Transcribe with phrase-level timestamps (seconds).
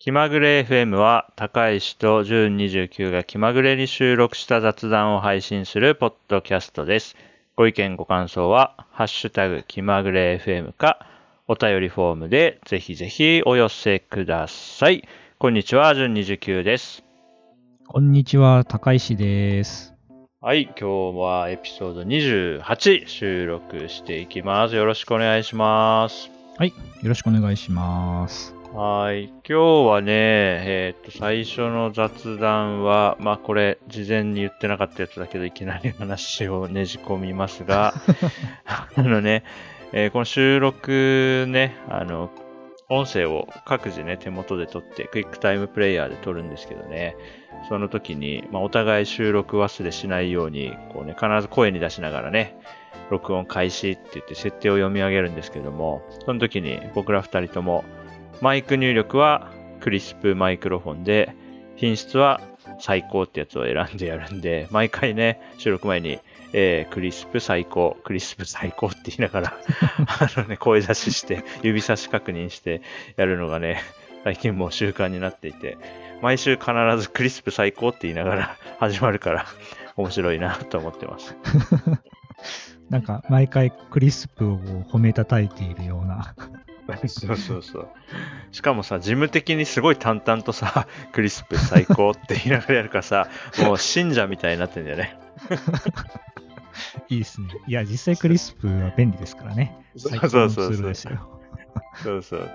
[0.00, 7.16] 気まぐれ FM は高石と純29が気まぐれに収録した雑談を配信するポッドキャストです。
[7.54, 11.06] ご意見ご感想は、ハッシュタグ気まぐれ FM か、
[11.48, 15.06] お便りフォームでぜひぜひお寄せください。
[15.38, 17.04] こんにちは、純29です。
[17.86, 19.92] こんにちは、高石です。
[20.40, 24.76] はい、今日はエピソード28収録していきます。
[24.76, 26.30] よろしくお願いします。
[26.56, 28.59] はい、よろしくお願いします。
[28.72, 29.24] はい。
[29.24, 29.54] 今日
[29.88, 37.94] はね、えーっと、最初の雑談は、まあこれ、事前に言ってなかったやつだけど、いきなり話をねじ込みますが、
[38.94, 39.42] あのね、
[39.92, 42.30] えーこの収録ね、あの、
[42.88, 47.16] 音声を各自ね、手元で撮って、クイックタイムプレイヤーで撮るんですけどね、
[47.68, 52.56] その時に、まあお互い収録忘れしないように、こうね、必ず声に出しながらね、
[53.10, 57.84] 録音開始って言って設定を読み上げるんですけども、その時に僕ら二人とも、
[58.40, 61.34] マイク入力はクリスプマイクロフォンで、
[61.76, 62.40] 品質は
[62.78, 66.20] 最高ってやつを選んでやるんで、 毎回ね、収録前に、
[66.52, 69.56] えークリスプ最高、クリスプ最高って言いながら、
[70.20, 72.82] あのね、声出しして、指差し確認して
[73.16, 73.80] やるのがね、
[74.24, 75.78] 最近もう習慣になっていて、
[76.20, 79.46] 毎週必ずクリスプ最高って言いながら始まるから、
[79.96, 81.36] 面白いなと思ってます。
[82.90, 86.34] なんか、毎回クリスプを褒めたたいているような。
[87.06, 87.88] そうそうそう。
[88.52, 93.28] しかもさ、事務的にすごい淡々とさ、 クリスプ最高って言いながらやるからさ、
[93.64, 95.18] もう信者みたいになってんだよね。
[97.08, 97.48] いいですね。
[97.66, 99.76] いや、実際クリスプは便利ですからね。
[99.96, 101.39] そうそうそうそう
[102.02, 102.50] そうそう。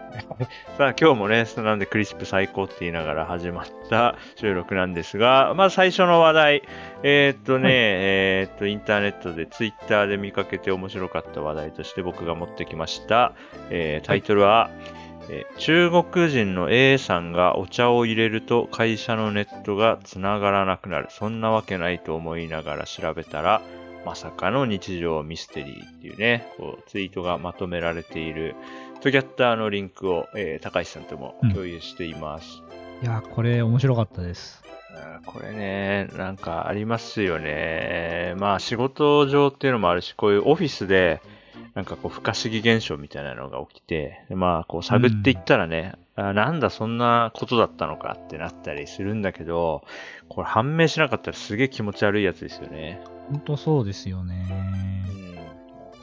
[0.78, 6.64] さあ今日もね、なんでクリスプ最高って言いながら始まった収録なんですが、まあ最初の話題、
[7.04, 13.34] えーっとね、はいえーっとインターネットでツイッターで見かけて面白かった話題として僕が持ってきました。
[13.70, 14.70] えータイトルは、
[15.30, 21.08] えー中国人の A さんがお茶を入れると会社のネットが繋がらなくなる。
[21.10, 23.62] そんなわけないと思いながら調べたら、
[24.06, 28.56] まさかの日常ミステリーっていうね、こうツイートがまとめられている
[29.06, 32.64] トギャッターのリンクを、えー高橋さんとも共有しています。
[33.04, 34.64] いや、これ面白かったです。
[35.28, 38.34] これね、なんかありますよね。
[38.38, 41.22] まあ仕事上っていうのもあるし、こういうオフィスで、
[41.76, 49.84] なんかこう不可思議現象みたいなのが起きて、でまあこう探っていったらね、あなんだそんなことだったのかってなったりするんだけど、
[50.30, 53.02] これ判明しなかったらすげえ気持ち悪いやつですよね。
[53.30, 54.48] ほんとそうですよね。
[54.50, 55.45] うん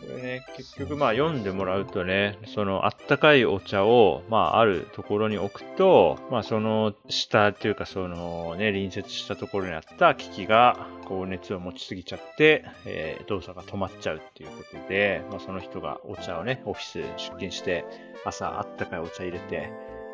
[0.06, 17.84] これね、結局まあ読んでもらうとね、そのあったかいお茶を、まああるところに置くと、まあその下っていうかそのね、隣接したところにあった機器が、こう熱を持ちすぎちゃって、えー動作が止まっちゃうっていうことで、まあその人がお茶をね、オフィス出勤して、
[18.24, 19.70] 朝あったかいお茶入れて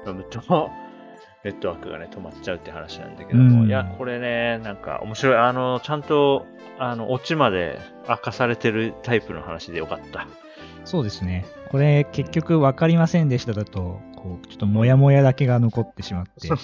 [0.07, 0.41] 飲むと、
[1.45, 5.37] ネットワークがね、止まっちゃうって話なんだけども、うんいや、これね、なんか面白い。
[5.37, 6.47] あの、ちゃんと、
[6.79, 7.79] あの、オチまで
[8.09, 10.27] 明かされてるタイプの話でよかった。
[10.85, 11.45] そうですね。
[11.71, 16.59] これ結局分かりませんでしただと、こう、ちょっとモヤモヤだけが残ってしまって、そう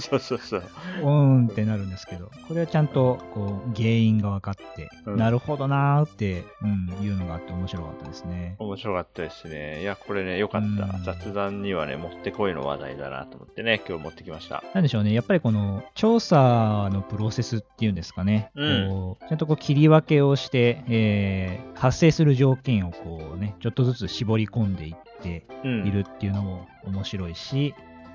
[0.00, 0.62] そうそうそう。
[1.02, 8.56] うーんってなるんですけど、これはちゃんとこう原因が分かって、うんなるほどなーって、うん、いうのがあって面白かったですね。
[8.58, 9.82] 面白かったですね。
[9.82, 10.66] いや、これね、よかった。
[10.66, 14.64] うん雑談にはね、もってこいの話題だなと思ってね、今日持ってきました。
[14.74, 25.86] なんでしょうね、やっぱりこの調査のプロセスっていうんですかね、うんこうちゃんとこう切り分けをして、えー発生する条件をこうね、ちょっとずつ絞り込んでいってうん。
[25.86, 27.74] いるっていうのも面白いし、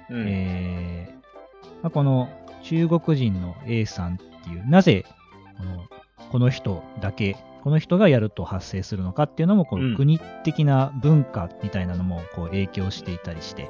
[0.09, 0.25] うん。
[0.28, 1.22] えー
[1.81, 2.29] まあ、この
[2.63, 5.06] 中国人の A さんっていう、なぜ
[5.57, 5.88] この
[6.31, 13.69] この人だけ、この人がやると発生するのかっていうのも、こうんの国的な文化みたいなのもこう影響していたりして。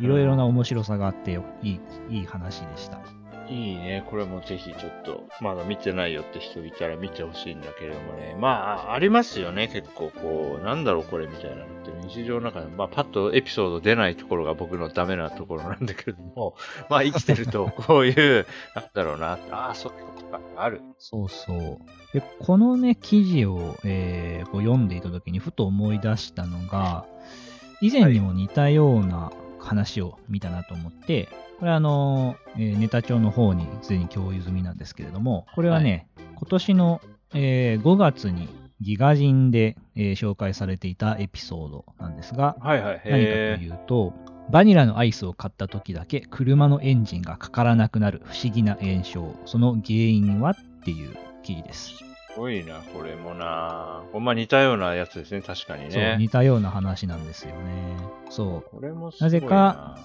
[0.00, 1.80] いろいろな面白さがあっていい、
[2.10, 3.21] いい話でした。
[3.48, 4.04] いいね。
[4.08, 8.36] これもぜひちょっと、まだ見てないよって人いたら見てほしいんだけれどもね。
[8.38, 9.68] まあ、ありますよね。
[9.68, 16.54] 結構こう、なんだろうこれみたいなのって日常の中で、まあ、パッとエピソード出ないところが僕のダメなところなんだけれども、
[16.88, 20.80] まあ、生きてるとこういう、なんだろうな、ああ、そういうことか、ある。
[20.98, 21.78] そうそう。
[22.12, 27.06] で、このね、記事を、えーこう読んでいたときにふと思い出したのが、
[27.80, 31.28] 以前にも似たような話を見たなと思って、
[31.58, 37.00] これはあの、えーネタ帳の方にすでに共有済みなんですけれども、これはね、今年の、
[37.34, 38.48] えー5月に
[38.80, 43.00] ギガ人で、えー紹介されていたエピソードなんですが、はいはい。
[43.04, 44.12] 何かというと、
[44.50, 49.34] バニラのアイスを買った時だけ車のエンジンがかからなくなる不思議な炎症。
[49.46, 50.54] その原因はっ
[50.84, 52.11] ていう記事です。
[52.34, 54.02] すごいな、これもな。
[54.12, 56.16] ほんま似たようなやつですね、確かにそう、ね。
[56.18, 57.96] 似たような話なんですよね。
[58.30, 58.70] そう。
[58.70, 59.36] これもすごいな。
[59.36, 59.98] なぜか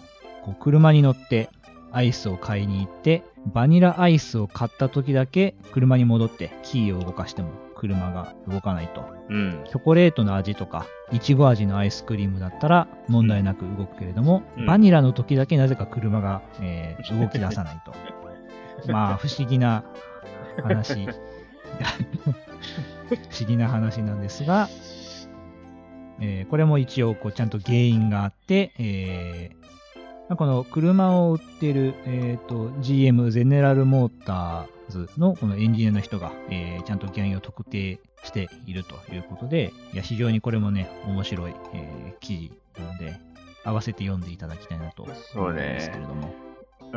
[0.44, 1.50] こう車に乗って
[1.92, 9.06] アイスを買いに行って、バニラアイスを買った時だけ車に戻ってキーを動かしても車が動かないと。
[9.30, 9.64] うん。
[9.66, 17.94] チョコレートの味とか、いちご味のアイスクリームだったら問題なく動くけれども、うんバニラの時だけなぜか車が、えー 動き出さないと。
[18.92, 19.86] まあ、不思議な
[20.62, 21.08] 話。
[23.10, 24.68] 不思議な話なんですが、
[26.20, 29.58] えーこれも一応こうちゃんと原因があって、えー
[30.36, 43.20] この車を売ってる、えーと GM ゼネラルモーターズのこのエンジニアの人が、えーちゃんと原因を特定しているということで、いや非常にこれもね、面白い、えー記事なので、
[43.64, 45.14] 合わせて読んでいただきたいなと思
[45.48, 46.47] うんですけれども。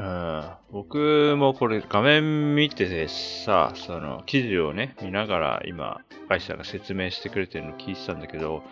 [0.01, 8.63] うん、僕もこれ画面見ててさ、その記事をね、見ながら今、会社が説明してくれてるの聞いてたんだけど、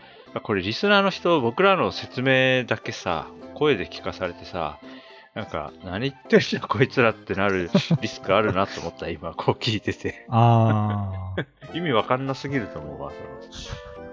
[0.42, 4.78] これリスナーの人、僕らの説明だけさ、声で聞かされてさ、
[5.34, 7.70] なんか、何言ってるんだこいつらってなる
[8.00, 10.26] リスクあるなと思った、今、こう聞いてて。
[10.30, 11.76] あー。
[11.76, 14.07] 意味わかんなすぎると思うわ、その。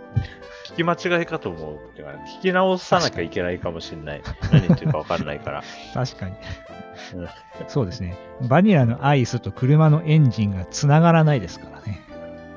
[0.76, 1.96] 聞き間違いかと思う。
[1.96, 4.22] てか聞き直さなきゃいけないかもしれない。
[4.52, 5.64] 何言ってるかわかんないから。
[5.94, 6.36] 確かに
[7.16, 7.28] うん。
[7.68, 8.18] そうですね。
[8.50, 12.02] バニラのアイスと車のエンジンがつながらないですからね。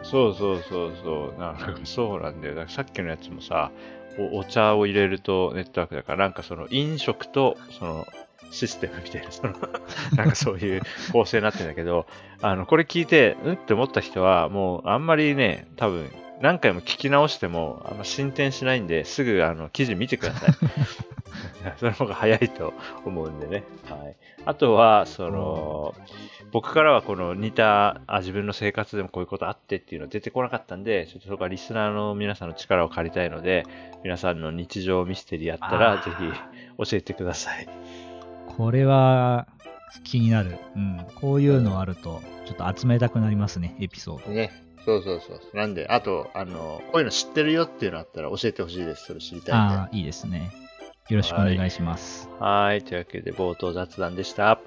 [0.02, 1.40] そうそうそうそう。
[1.40, 2.54] なんかそうなんだよ。
[2.54, 3.70] だからさっきのやつもさ、
[4.18, 8.06] おお茶を入れるとネットワークだから、なんかその飲食とその
[8.50, 9.52] システムみたいな、その
[10.16, 10.82] なんかそういう
[11.12, 12.06] 構成になってるんだけど、
[12.40, 13.52] あの、これ聞いて、うん？
[13.52, 20.50] って思った人は、もうあんまりね、多分、何回も聞き直しても、あんま進展しないんで、すぐあの記事見てください。
[21.78, 22.72] その方が早いと
[23.04, 23.64] 思うんでね。
[23.88, 24.16] はい。
[24.44, 25.94] あとは、その、
[26.52, 33.64] 僕からはこの似たあ自分の生活でもこういうことあってっていうの出てこなかったんで、ちょっとそこはリスナーの皆さんの力を借りたいので、
[34.02, 37.68] 皆さんの日常ミステリーあったらぜひ教えてください。
[38.56, 39.48] これは
[40.04, 40.58] 気になる。
[40.74, 41.06] うん。
[41.16, 44.32] こういうのあると、ちょっと集めたくなりますね、エピソード。
[44.32, 44.67] ね。
[44.88, 45.40] そうそうそう。
[45.54, 49.04] なんで、あと、あの、こういうの知ってるよっていうのあったら教えてほしいです。
[49.04, 49.74] それ知りたいんで。
[49.76, 50.50] ああ、いいですね。
[51.10, 52.26] よろしくお願いします。
[52.40, 52.82] はい。
[52.82, 54.60] というわけで、冒頭雑談でした。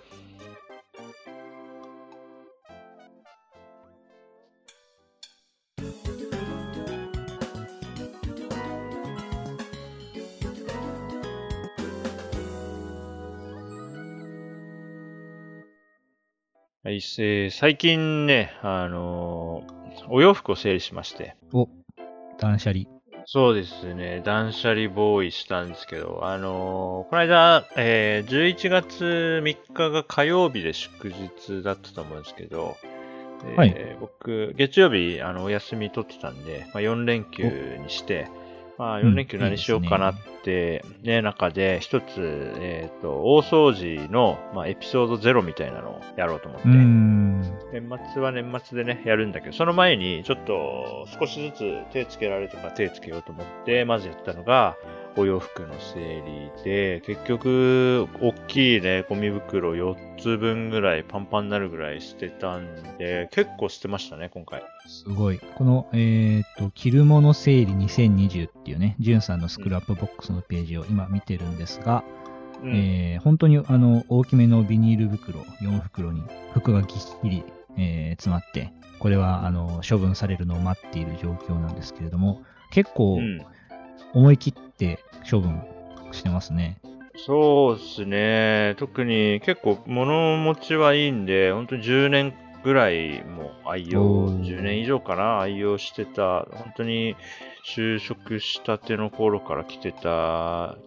[16.84, 19.81] はい、えー最近ね、あのー
[20.14, 21.36] お洋服を整理しまして。
[21.54, 21.70] お、
[22.38, 22.84] 断捨離。
[23.26, 32.76] そうですね、断捨離ボーイしたんですけど、あのーこの間、えー11月3日が火曜日で祝日だったと思うんですけど、
[33.46, 38.28] えーはい僕、月曜日、あの、お休み取ってたんで、まあ、4連休にして、
[38.78, 47.42] まあ、4連休何しようかなって、ね、中で、一つ、えっ、と、大掃除の、まあ、エピソードゼロみたいなのをやろうと思って、うーん。
[47.72, 54.76] 年末は年末でね、やるんだけど、その前にちょっと少しずつ手つけられるとか手つけようと思って、まずやったのが、
[55.18, 64.64] お洋服の整理で、結局、大きいね、ゴミ袋4つ分ぐらい、パンパンになるぐらい捨てたんで、結構捨てましたね、今回。
[64.88, 65.40] すごい。
[65.56, 72.04] この、えっ、と、着るもの整理2020っていうね、じゅんさんの Scrapbox のページを今見てるんですが、
[72.64, 77.44] うんえー本当にあの大きめのビニール袋4袋に服がぎっしり、
[77.78, 83.42] えー詰まって、これはあの処分されるのを待っている状況なんですけれども、結構うん
[84.14, 85.62] 思い切って処分
[86.12, 86.80] してますね。
[87.26, 88.76] そうですね。
[88.78, 97.16] 特に結構物持ちはいいんで、本当に10年ぐらいも愛用、おー10年以上かな、愛用してた、本当に
[97.76, 100.78] 就職したての頃から着てた、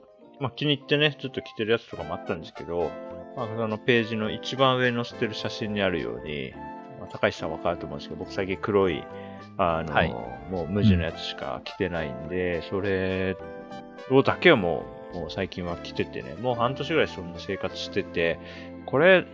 [0.40, 2.90] まあ気に入ってね、ずっと着てるやつとかもあったんですけど、
[3.36, 6.52] まあそのページの一番上に載せてる写真にあるように、
[7.00, 9.04] まあ、高橋さんわかると思うんですけど、僕最近黒い、
[9.58, 10.14] あの、はい
[10.50, 13.36] もう無地のやつしか着てないんで、それ
[14.10, 14.84] をだけはも
[15.14, 18.38] う、もう最近は着ててね、もう半年ぐらいそんな生活してて、
[18.86, 19.26] これ、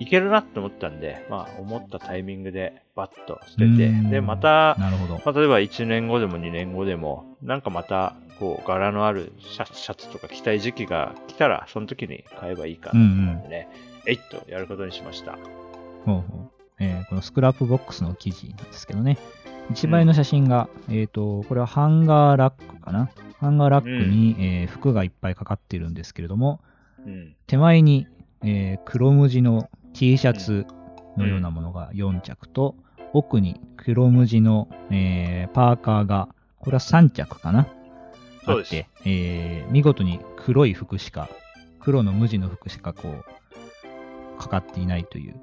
[0.00, 5.14] いけるなって思ったんで、まあ、思ったタイミングでバッと捨てて、うんで、また、なるほど。
[5.14, 13.68] まあ、例えば1年後でも2年後でも、なんかまた、こう、柄のあるシャシャツとか着たい時期が来たら、その時に買えばいいかなうんうんと思ってね、
[14.06, 15.32] えいっとやることにしました。
[16.06, 16.39] ほうほう
[16.80, 19.18] えーこの Scrapbox の記事なんですけどね。
[19.70, 23.10] 一枚の写真が、えっ、と、これはハンガーラックかな。
[23.38, 26.60] ハンガーラックに、えー服がいっぱいかかってるんですけれども、
[27.06, 27.36] うん。
[27.46, 28.06] 手前に、
[28.42, 30.66] えー黒無地の T シャツ
[31.16, 32.74] のようなものが4着と、
[33.12, 37.68] 奥に黒無地の、えーパーカーが、これは3着かな
[38.46, 41.28] あって、えー見事に黒い服しか、
[41.80, 45.34] 黒の無地の服しかこう、かかっていないという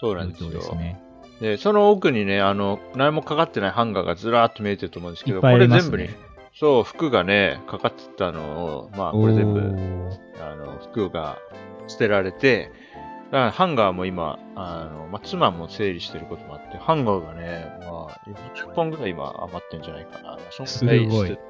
[0.00, 0.50] そうなんですよ。
[0.50, 1.00] ですね。
[1.40, 9.60] で、その奥にね、あの、何もかかってないハンガーがずらーっと見えてると思うんですけど、いっぱいありますこれ全部ねに、そう、服がね、かかってたのを、まあ、これ全部、
[10.40, 11.38] あの、服が
[11.88, 12.70] 捨てられて、
[13.26, 18.20] だからハンガーも今、あの、まあ、妻も整理してることもあって、ハンガーがね、まあ、
[18.64, 20.38] 40本ぐらい今余ってんじゃないかな。
[20.50, 21.40] そんぐらいて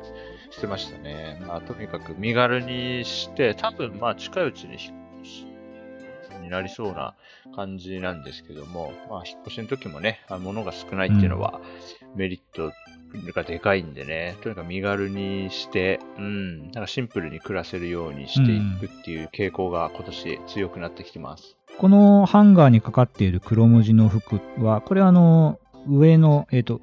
[0.50, 1.40] してましたね。
[1.46, 5.05] まあ、とにかく身軽にして、多分、まあ、近いうちに引っ
[6.40, 7.14] になりそうな
[7.54, 11.60] 感じなんですけども、まあ、引っ越しの時もね、あ物が少ないっていうのは、
[12.14, 12.72] メリット
[13.34, 21.56] がでかいんでね、とにかく身軽にして、うん、なんかシンプルに暮らせるようにしていくっていう傾向が今年強くなってきてます。
[21.78, 26.80] このハンガーにかかっている黒無地の服は、これはあの、上の、えっ、と、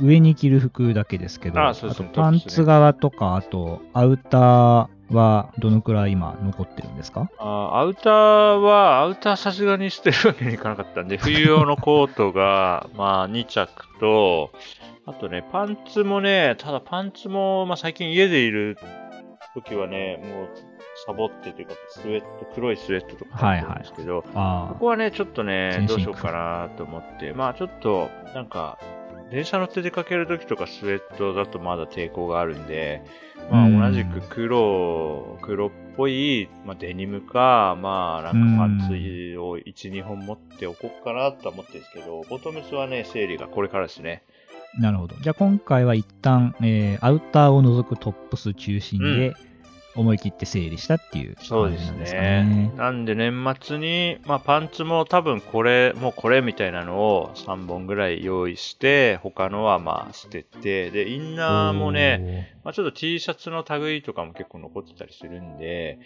[0.00, 7.30] 上に着る服だけですけど、あそうそうとパンツ側とか、あとアウターはどのくらい今残ってるんですか？
[7.38, 14.50] あーアウターは、アウターさすがに捨てるわけにいかなかったんで、 冬用のコートが、まあ、2着と、
[15.06, 18.76] あとね、パンツもね、ただパンツも、まあ、最近家でいる
[19.54, 20.48] 時はね、もう、
[21.06, 28.78] サボってというか、スウェット、黒いスウェットとか入ってるんですけど、あここはね、ちょっとねどうしようかなと思って、まあちょっと、なんか、
[29.30, 33.02] 電車乗って出かけるときとかスウェットだとまだ抵抗があるんで、
[33.50, 44.22] まうんあ同じく黒、黒っぽい、まあデニムか、まあなんかパンツを1、2本持っておこうかなとは思ってるんですけど、ボトムスはね、整理がこれからですね。
[44.78, 45.16] あ、なるほど。
[45.20, 49.34] じゃあ今回は一旦、えーアウターを除くトップス中心で
[49.98, 52.72] 思い切って整理したっていうそうですねね。。
[52.76, 65.98] なんで年末に、まあパンツも多分これ、もうこれみたいなのを3本ぐらい用意して、他のはまあ捨てて、で、インナーもね、まあ、ちょっと T シャツの類とかも結構残ってたりするんで、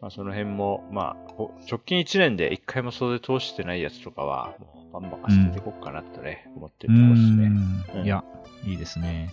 [0.00, 4.54] まあ、その辺も、まあ、こ直近1年で1回も袖通してないやつとかは、
[4.92, 7.46] バンバン捨てていこうかなとね、思ってうるところですね。
[7.94, 8.24] うんんいや、
[8.66, 9.30] いいですね。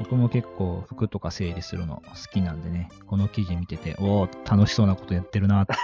[0.00, 5.74] 僕も結構服とか整理するの好きなんでね、この記事見てて、おお、楽しそうなことやってるなって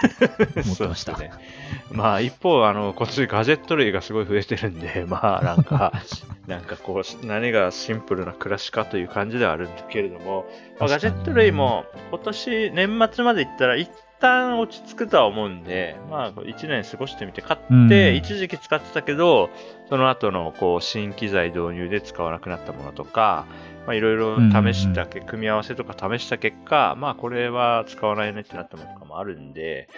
[0.61, 1.17] 思ってました。
[1.19, 1.31] ね。
[1.91, 5.93] まあ、一方、あの、今年ガジェット類がすごい増えてるんで、 まあ、なんか、
[6.47, 10.45] なんかこう、何がシンプルな暮らしかという感じではあるんだけれども、
[10.79, 19.49] まあガジェット類も今年年末まで行ったら一旦落ち着くとは思うんで、まあ1年過ごしてみて、買うんって一時期使ってたけど、
[19.89, 23.45] その後のこう新機材導入で使わなくなったものとか、
[23.85, 29.89] まあいろいろ試したけ、組み合わせとか試した結果、まあこれは使わないねってなったものとかもあるんで、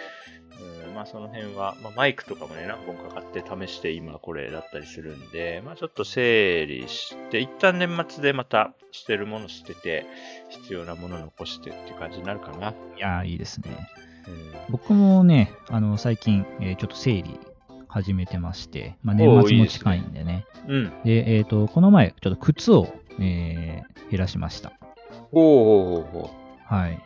[0.84, 10.06] うんまあその辺は、まあマイクとかもね、何本か買って試して今これだったりするんで、まあちょっと整理して、一旦年末でまた捨てるもの捨てて、
[10.50, 12.70] 必要なもの残してっていう感じになるかな。
[12.70, 13.88] いやー、いいですね。
[14.30, 17.40] うん僕もね、あの、最近、えーちょっと整理
[17.88, 20.46] 始めてまして、まあ、年末も近いんでね。
[20.68, 20.92] うん。
[21.04, 22.86] で、えっ、と、この前、ちょっと靴を、
[23.18, 24.72] えー減らしました。
[25.30, 26.30] ほうほうほうほ
[26.64, 27.00] はい。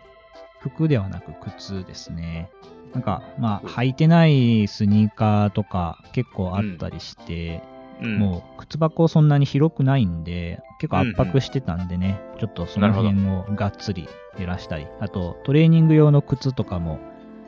[0.60, 2.50] 服ではなく靴ですね。
[2.94, 7.62] なんか、まあ、履いてないスニーカーとか結構あったりして、
[8.02, 8.06] う。
[8.06, 16.98] うん、もう靴箱そんなに広くないんで、結構圧迫してたんでね、ちょっとその辺をがっつり減らしたり、あとトレーニング用の靴とかも、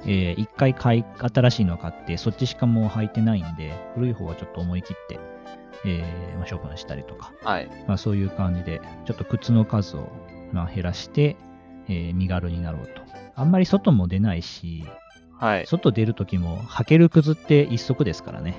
[0.07, 5.19] えー一回買い、新しいのを買って、そっちしかもう履いてないんで、古い方はちょっと思い切って、
[5.85, 7.69] えーまあ、処分したりとか、はい。
[7.87, 10.09] まあ、そういう感じで、ちょっと靴の数を、
[10.53, 11.37] まあ、減らして、
[11.89, 13.03] えー身軽になろうと。
[13.35, 14.85] あんまり外も出ないし、
[15.39, 15.67] はい。
[15.67, 18.55] 外出るときも履ける靴って一足ですからね。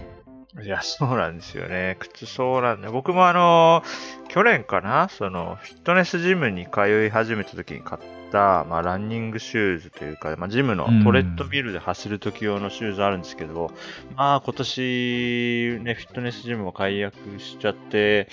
[0.64, 1.98] いや、そうなんですよね。
[2.00, 2.90] 靴そうなんだ。
[2.90, 3.84] 僕もあの、
[4.28, 13.72] 去年かなその、フィットネスジムに通い始めた時に買った、まあ、ランニングシューズというか、まあ、ジムのトレッドミルで走る時用のシューズあるんですけど、
[14.16, 18.28] まあ、今年、ね、フィットネスジムも解約しちゃって、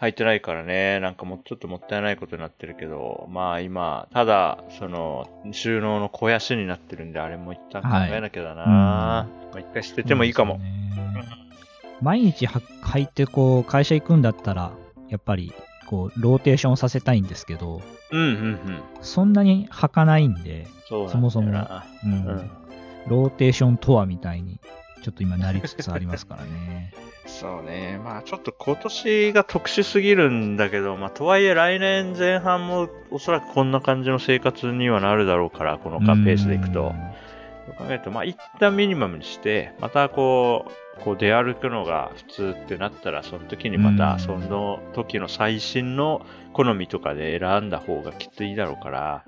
[0.00, 8.68] 履いてないからね、なんかもうちょっともったいないことになってるけど、まあ今、ただ、その、収納の肥やしになってるんで、あれも一旦考えなきゃだな、はい。
[8.68, 10.58] まあ一回捨ててもいいかも。
[10.58, 10.84] ね。
[12.00, 14.72] 毎日は履いてこう会社行くんだったら、
[15.08, 15.52] やっぱり
[15.86, 18.82] こうローテーションさせたいんですけど、うんうんうん。
[19.02, 22.50] そんなに履かないんで、そもそもうんうん
[23.06, 24.58] ローテーションとはみたいに、
[25.02, 26.92] ちょっと今なりつつありますからね。
[27.26, 28.00] そうね。
[28.02, 36.92] まあちょっと今年が特殊すぎるんだけど、まあとはいえ来年前半もおそらくこんな感じの生活にはなるだろうから、このペースでいくと。
[37.66, 49.24] そう考えると、まあ、一旦ミニマムにして、またこう、こう出歩くのが普通ってなったら、その時にまうんた、その時の最新の好みとかで選んだ方がきっといいだろうから、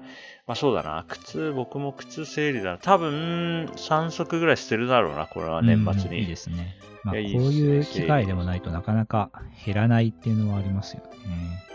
[0.46, 2.78] まあそうだな、靴、僕も靴整理だな。
[2.78, 6.08] 多分、3足ぐらいしてるだろうな、これは年末に。
[6.08, 6.76] うんいいですね。
[7.02, 9.30] まあ、こういう機会でもないとなかなか
[9.64, 11.65] 減らないっていうのはありますよね。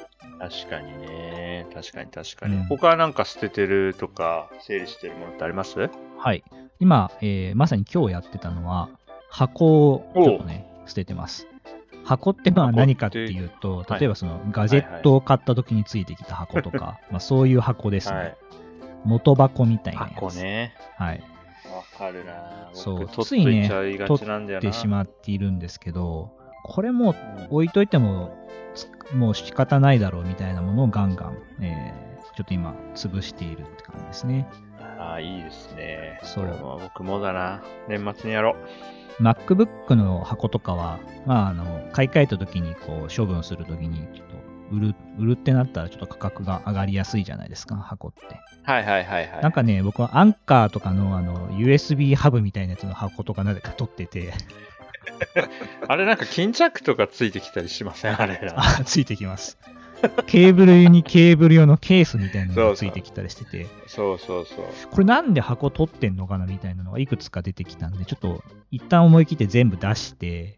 [0.41, 1.67] 確かにね。
[1.73, 2.55] 確かに確かに。
[2.55, 5.89] うん他なんか捨ててるとか、整理してるものってあります？
[6.17, 6.43] はい。
[6.79, 8.89] 今、えーまさに今日やってたのは、
[9.29, 11.47] 箱をちょっとね、捨ててます。
[12.03, 18.17] 箱ってまあ何かっていうと、はい例えばそのガジェットを買った時についてきた箱とか、 まあそういう箱ですね。
[18.17, 18.37] はい。
[19.05, 20.13] 元箱みたいなやつ。
[20.15, 20.73] 箱ね。
[20.97, 21.23] はい。
[21.71, 24.69] わかるなそうついねといちゃいがちなんだよな。
[24.69, 26.31] ってしまっているんですけど、
[26.63, 28.37] これもうん置いといても、
[28.73, 34.47] つもう仕方ないだろうみたいなものをガンガン、えーちょっと今、潰しているって感じですね。
[34.97, 36.19] ああ、いいですね。
[36.23, 37.61] そう僕もだな。
[37.89, 38.55] 年末にやろ
[39.19, 39.23] う。
[39.23, 44.35] MacBook の箱とかは、まあ、あの、買い替えた時に、こう、処分する時に、ちょっと、
[44.71, 48.39] 売る、売るってなったら、ちょっと価格が上がりやすいじゃないですか、箱って。
[48.63, 49.41] はいはいはいはい。
[49.41, 54.33] なんかね、僕はアンカーとかの、あの、USB ハブみたいなやつの箱とかなぜか取ってて、
[55.87, 58.21] あれなんか巾着とかついてきたりしません？
[58.21, 58.53] あれら。
[58.57, 59.57] あ、ついてきます。
[60.25, 64.65] ケーブルにケーブル用のケースみたいなのがついてきたりしてて、そうそうそう。
[64.89, 70.57] これなんで箱取ってんのかなみたいなのがいくつか出てきたんで、ちょっと一旦思い切って全部出して、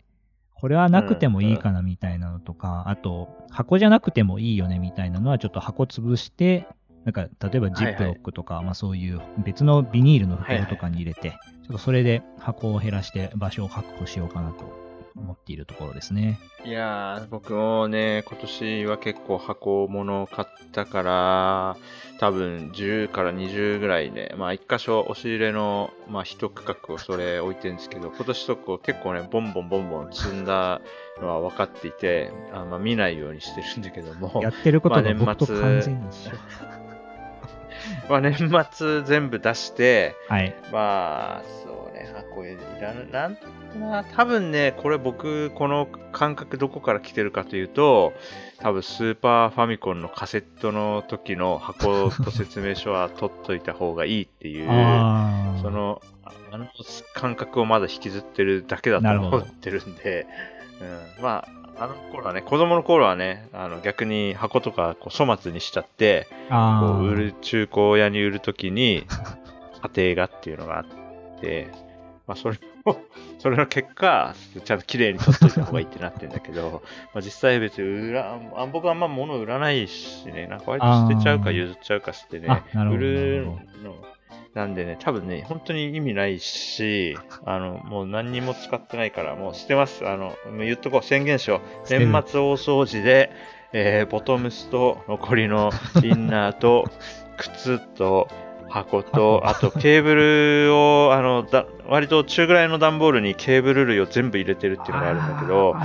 [0.54, 6.68] これはなくてもいいかなみたいなのとか、あと、箱じゃなくてもいいよねみたいなのはちょっと箱潰して、
[7.06, 11.38] なんか、例えばジップロックとか、まあそういう別のビニールの袋とかに入れて、ちょ
[11.70, 14.84] っとそれで箱を減らして場所を確保しようかなと
[15.16, 16.40] 思っているところですね。
[16.66, 21.78] いやー、僕もね、今年は結構箱物を買ったから、
[22.20, 30.82] 多分10から20ぐらいね、まあ一箇所押し入れの、まあ一区画をそれ置いてるんですけど、今年とこう結構ね、ボンボンボンボン積んだ
[31.22, 36.32] のは分かっていて、あまあ見ないようにしてるんだけども、やってることがまあ僕と年末完全に一緒。
[36.32, 36.83] まあ
[38.10, 40.56] 年末全部出して、はい。
[40.72, 43.38] まあ、そうね、箱いらない、なん
[43.80, 48.14] まあ、多分ね、これ僕、この感覚どこから来てるかというと、
[48.60, 55.62] 多分スーパーファミコンのカセットの時の箱と説明書は取っといた方がいいっていう、ああ。
[55.62, 56.02] その、
[56.52, 56.68] あの
[57.16, 60.28] 感覚をまだ引きずってるだけだと思ってるんで、
[61.18, 66.56] うん、まあ、あの頃はね、子供の頃はね、あの逆に箱とかこう粗末にしちゃって、こ
[67.00, 69.06] う売る中古屋に売るときに、
[69.96, 71.70] 家庭がっていうのがあって、
[72.28, 72.98] まあそれを、
[73.40, 76.84] それの結果、ちゃんと綺麗に取っといた方がいいってなってるんだけど、
[77.14, 83.46] まあ実際別に売ら、あ僕はあんま物売らないしね、なんか割と捨てちゃうか譲っちゃうかしてね売る
[83.84, 84.06] の。
[84.54, 90.08] なんでね、多分ね、本当に意味ないし、あの、もう何にも使ってないから、もう捨てます。
[90.08, 91.90] あの、言っとこう、宣言しよう。
[91.90, 93.32] 年末大掃除で、
[93.76, 95.72] えーボトムスと残りの
[96.04, 96.86] インナーと
[97.38, 98.28] 靴と
[98.70, 100.14] 箱と、あとケーブ
[100.68, 105.76] ルを、あの、だ割と中ぐらいの段ボールにケーブル類を全部入れてるっていうのがあるんだけど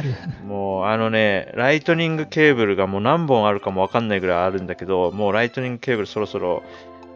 [0.47, 6.63] もうあのね、ライトニングケーブルがもう何本あるかもわかんないぐらいあるんだけど、もうライトニングケーブルそろそろ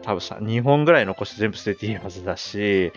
[0.03, 2.91] 多分さ、2本ぐらい残して全部捨てていいはずだし、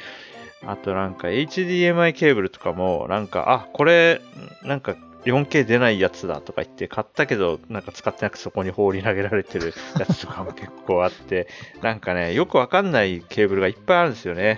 [0.65, 4.21] あとなんか HDMI ケーブルとかも、なんか、あ、これ、
[4.63, 11.49] なんか 4K 出ないやつだとか言って買ったけど、なんか使ってなくてそこに放り投げられてるやつとかも結構あって、
[11.83, 14.57] なんかね、よくわかんないケーブルがいっぱいあるんですよね。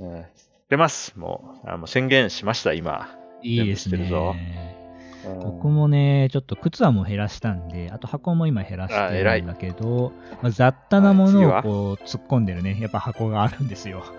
[0.00, 0.24] うん、
[0.68, 1.14] 出ます。
[1.16, 3.08] もう、あもう宣言しました、今。
[3.42, 4.77] いいですね。
[5.24, 14.04] うん僕もね、ちょっと靴はもう減らしたんで、あと箱も今減らしてるんだけど、まあ、雑多なものをこう突っ込んでるね、やっぱ箱があるんですよ。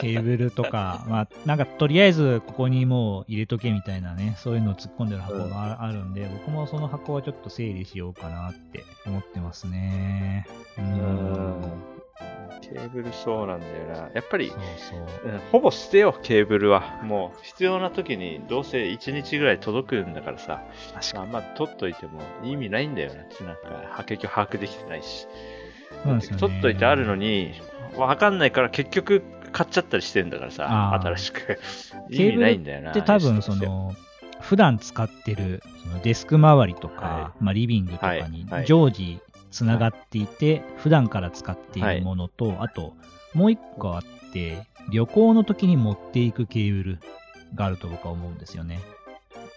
[0.00, 10.46] ケーブルとか、まあ、なんかとりあえずここにもう入れとけみたいなね、そういうのを突っ込んでる箱がああるんで、僕もその箱はちょっと整理しようかなって思ってますね。
[10.78, 12.03] ううんん。
[12.60, 14.10] ケーブルそうなんだよな。
[14.14, 14.58] やっぱりそう、
[14.90, 15.32] そう。
[15.32, 17.00] うんほぼ捨てよう、ケーブルは。
[17.02, 20.62] もう、必要な時にどうせ1日ぐらい届くんだからさ。
[20.94, 23.16] 確かあんま取っといても意味ないんだよな。
[23.16, 25.26] なんか、は結局把握できてないし。
[26.04, 27.52] ね取っといてあるのに、
[27.96, 29.22] わかんないから結局
[29.52, 31.58] 買っちゃったりしてんだからさ、新しく。
[32.10, 32.92] 意味ないんだよな。
[32.92, 33.94] で多分その
[34.40, 39.20] 普段使ってるそのデスク周りとか、はまあ、リビングとかにはいはい常時
[39.54, 42.94] つながっていて、普段から使っているものと、あと
[43.34, 46.98] もう一個あって旅行の時に持っていくケーブル
[47.54, 48.80] があると僕は思うんですよね。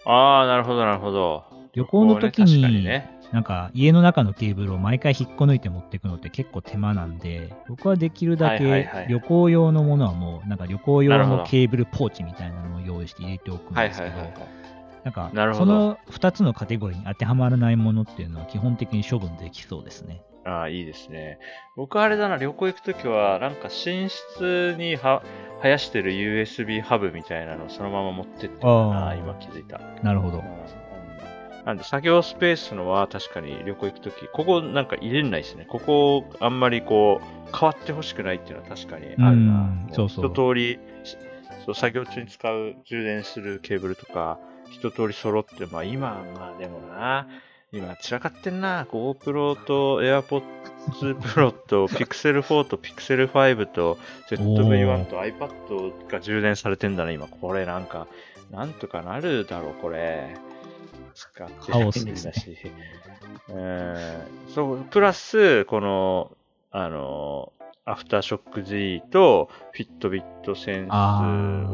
[0.04, 1.44] ああ、なるほど、なるほど。
[1.74, 9.06] 旅行の時にねなんか家の中のケーブルを毎回引っこ抜いて持っていくのって結構手間なんで、僕はできるだはいはいはい。
[9.06, 14.77] け旅行用のものはもう、なんか旅行用のケーブルポーチみたいなのを用意して入れておくんはいですけどはいはいはい、。
[15.04, 20.22] なんかその2つのカテゴリーに当てはまらないものっていうのは基本的に処分できそうですね。
[20.44, 21.38] ああ、いいですね。
[21.76, 25.22] 僕あれだな、旅行行くときは、なんか寝室には
[25.62, 29.78] 生やしてる USB ハブみたいなのをそのまま持ってってあー今気づいた。
[30.02, 30.44] なるほどうん。
[31.66, 35.66] なんで、作業スペースのは確かに旅行行くとき、ここなんか入れないですね。
[35.68, 39.74] ここあんまりこう、変わってほしくないっていうのは確かにあるな。
[39.90, 41.18] うそうそう一通り、し
[41.66, 44.38] そう作業中に使う充電するケーブルとか、
[44.70, 47.26] 一通り揃って、まあ今、まあでもな、
[47.72, 48.84] 今散らかってんな。
[48.84, 50.42] GoPro と AirPods
[51.20, 53.98] Pro と Pixel 4と Pixel 5と
[54.30, 57.26] ZV-1 と iPad が充電されてんだね、今。
[57.26, 58.06] これなんか、
[58.50, 60.36] なんとかなるだろう、これ。
[61.14, 62.56] 使ってカオスですねだし。
[63.48, 63.94] うん。
[64.54, 66.32] そう、プラス、この、
[66.70, 67.52] あの、
[67.84, 70.90] アフターショック G とフィットビットセンス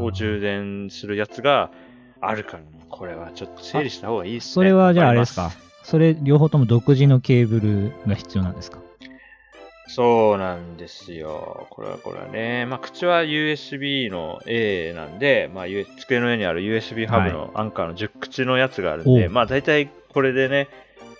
[0.00, 1.70] を充電するやつが
[2.20, 2.62] あるから、
[2.96, 4.52] これはちょっと整理した方がいいですね。
[4.54, 5.50] それはじゃああれですか？
[5.82, 8.78] それ両方とも独自のケーブルが必要なんですか？
[9.88, 11.66] そうなんですよ。
[11.70, 12.64] これはこれはね。
[12.66, 15.64] まあ、口は USB の A なんで、まあ、
[16.00, 20.68] 机の上にある USB ハブのアンカーの10口のやつがあるんで、おうまあ、大体これでね、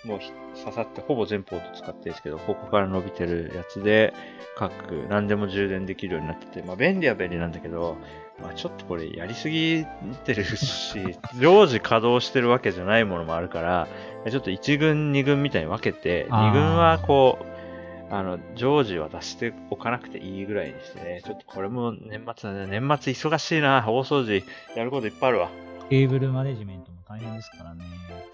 [0.03, 4.13] もうひ刺さってほぼ全ポート使ってるんですけど、ここから伸びてるやつで、
[4.57, 7.97] 各何でも充電できるようになってて、まあ、便利は便利なんだけど、
[8.41, 9.85] まあ、ちょっとこれやりすぎ
[10.25, 13.87] てるし、 常時稼働してるわけじゃないものもあるから、
[14.29, 16.49] ちょっと1軍、2軍みたいに分けて、あー。
[16.49, 24.43] 2軍はこう、あの、常時は出しておかなくていいぐらいにしてね、ちょっとこれも年末だね、年末忙しいな、大掃除、
[24.75, 25.49] やることいっぱいあるわ。
[25.89, 27.85] ケーブルマネジメントも大変ですからね。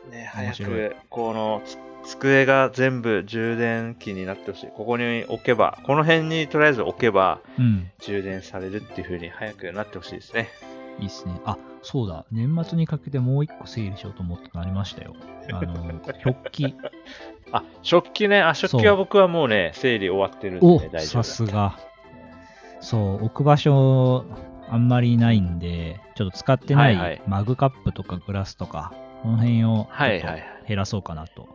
[0.09, 4.69] ね、早く、この、つ机が全部充電器になってほしい。
[4.75, 7.91] ここに置けば、この辺にとりあえず置けば、うん。
[7.99, 10.49] 充電されるっていう風に早くなってほしいですね。
[10.99, 11.39] いいっすね。
[11.45, 12.25] あ、そうだ。
[12.31, 15.15] 年末にかけてもう一個整理しようと思ったのありましたよ。
[15.51, 16.75] あの、 食器。
[17.51, 18.41] あ、食器ね。
[18.41, 21.77] あ、食器は僕はもうね、整理終わってるんで、お大丈夫ださすが。
[22.79, 24.25] そう、置く場所
[24.71, 30.27] あんまりないんで、ちょっと使ってなはいはいいマグカップとかグラスとか、この辺をちょっと
[30.65, 31.49] 減らそうかなと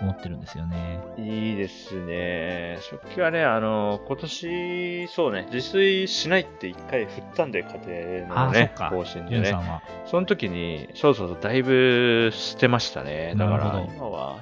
[0.00, 1.00] 思ってるんですよね。
[1.18, 2.78] いいですね。
[2.82, 9.66] 食器はね、あの、今年、そうね、自炊しないって一回振ったんで、家庭のね、あそっか方針でねジュンさ。
[9.66, 9.82] んは。
[10.06, 13.34] その時に、そうそうそう、だいぶ捨てましたね。
[13.36, 14.36] だから、なるほど今は、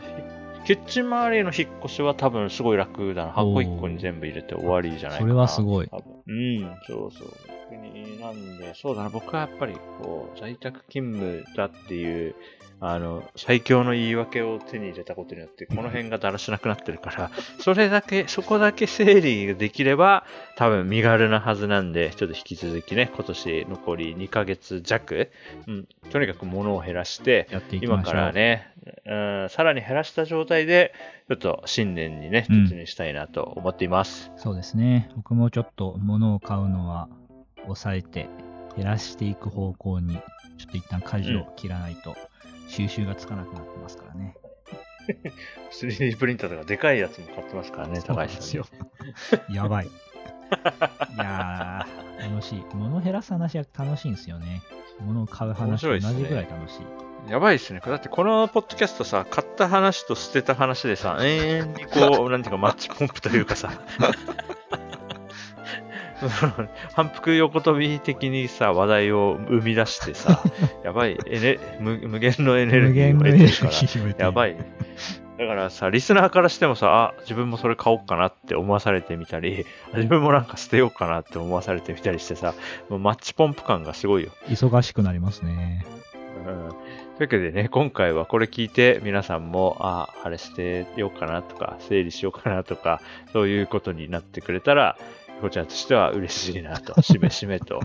[0.67, 3.33] キッチン周りの引っ越しは多分すごい楽だな。
[3.33, 5.27] 箱おー1個に全部入れて終わりじゃないかな。
[5.27, 7.29] それはすごい多分うん、そうそう。
[7.71, 12.35] 逆になんで、そうだな、僕はやっぱり、こう、在宅勤務だっていう、
[12.79, 20.25] あの、最強の言い訳を手に入れたことによって、この辺がだらしなくなってるから、 それだけ、そこだけ整理できれば、
[20.57, 25.31] 多分身軽なはずなんで、ちょっと引き続きね、今年残り2ヶ月弱、
[25.67, 28.15] うん、とにかく物を減らして、やっていきま今しょう。
[28.15, 28.71] からね、
[29.07, 29.15] う
[29.47, 30.93] ん、さらに減らした状態で、
[31.29, 34.31] ちょっと新年にね、うん突入したいなと思っています。
[34.37, 35.09] そうですね。
[35.17, 37.09] 僕もちょっと物を買うのは
[37.63, 38.29] 抑えて
[38.77, 40.17] 減らしていく方向に、
[40.59, 42.17] ちょっと一旦舵を切らないと
[42.69, 44.37] 収集がつかなくなってますからね。
[45.73, 48.67] 3D プリンターとかでかいやつも買ってますからね、高橋さんんですよ。
[49.51, 49.87] やばい。
[49.87, 49.91] い
[51.19, 52.65] やー、楽しい。
[52.75, 54.63] 物を減らす話は楽しいんですよね。
[55.01, 56.79] 物を買う面話と同じぐらい楽し
[57.29, 57.31] い。
[57.31, 57.81] やばいっすね。
[57.85, 63.73] だってこのポッドキャストさ、買った話と捨てた話でさ、永遠にこう、 なんていうかマッチポンプというかさ、
[66.95, 70.43] 反復横跳び的にさ、話題を生み出してさ、
[70.85, 74.57] やばい、エネ無無限のエネル無ギーを得てるから、やばい。
[75.39, 82.55] だからさ、リスナーからしてもさ、あ、自分もそれ買おうかなって思わされてみたり、あ自分もなんか捨てようかなって思わされてみたりしてさ、
[82.89, 84.31] もうマッチポンプ感がすごいよ。
[84.49, 85.85] 忙しくなりますね。
[86.47, 93.01] うんというわけでね、今回はこれ聞いて皆さんも、あ、あれ捨てようかなとか、整理しようかなとか、
[93.33, 94.99] そういうことになってくれたら、
[95.41, 97.81] こちらとしては嬉しいなと、 しめしめと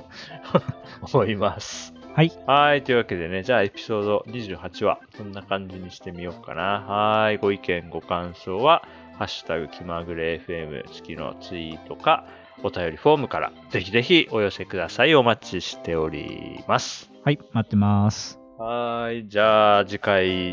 [1.14, 1.94] 思います。
[2.14, 2.32] はい。
[2.46, 2.84] はい。
[2.84, 6.82] というわけでね、じゃあエピソード28はそんな感じにしてみようかな。
[6.82, 7.38] はい。
[7.38, 8.84] ご意見、ご感想は、
[9.18, 12.26] ハッシュタグ気まぐれ FM 付きのツイートか、
[12.64, 15.16] お便りフォームから、ぜひぜひお寄せください。
[15.16, 17.10] お待ちしております。
[17.24, 18.40] はい、待ってます。
[18.58, 19.28] はい。
[19.28, 20.52] じゃあ、次回、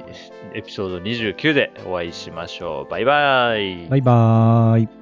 [0.55, 2.91] エピソード29でお会いしましょう。
[2.91, 3.89] バイバイ。
[3.89, 4.98] バイバーイ。